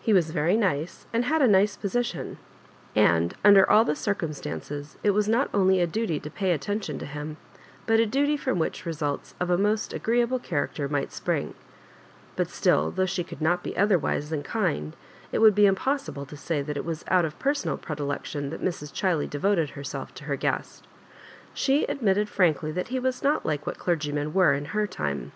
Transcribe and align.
He 0.00 0.12
was 0.12 0.30
veiy 0.30 0.56
nice, 0.56 1.06
and 1.12 1.24
had 1.24 1.42
a 1.42 1.48
nice 1.48 1.76
position*; 1.76 2.38
and, 2.94 3.34
under 3.44 3.68
all 3.68 3.84
the 3.84 3.96
circumstances, 3.96 4.96
it 5.02 5.10
was 5.10 5.28
not 5.28 5.50
only 5.52 5.80
a 5.80 5.88
duty 5.88 6.20
to 6.20 6.30
pay 6.30 6.52
attention 6.52 7.00
to 7.00 7.04
him, 7.04 7.36
but 7.84 7.98
a 7.98 8.06
duty 8.06 8.36
fi 8.36 8.52
om 8.52 8.60
which 8.60 8.86
results 8.86 9.34
of 9.40 9.50
a 9.50 9.58
most 9.58 9.92
agreeable 9.92 10.38
character 10.38 10.86
might 10.88 11.10
spring; 11.10 11.54
but 12.36 12.48
still, 12.48 12.92
though 12.92 13.06
she 13.06 13.24
could 13.24 13.40
not 13.42 13.64
be 13.64 13.72
lother 13.74 13.98
wise 14.00 14.30
than 14.30 14.44
khid, 14.44 14.92
it 15.32 15.40
would 15.40 15.56
be 15.56 15.66
impossible 15.66 16.26
to 16.26 16.36
say 16.36 16.62
that 16.62 16.76
it 16.76 16.84
was 16.84 17.04
out 17.08 17.24
of 17.24 17.36
personal 17.40 17.76
predilection 17.76 18.50
that 18.50 18.62
Mrs. 18.62 18.92
Ohiley 18.92 19.28
devoted 19.28 19.70
hen»lf 19.70 20.14
to 20.14 20.24
her 20.26 20.36
guest 20.36 20.86
She 21.54 21.82
admitted 21.86 22.28
frankly 22.28 22.70
that 22.70 22.90
be 22.90 23.00
was 23.00 23.24
not 23.24 23.44
like 23.44 23.66
what 23.66 23.80
dergymen 23.80 24.32
were 24.32 24.52
in 24.54 24.66
her 24.66 24.86
time. 24.86 25.32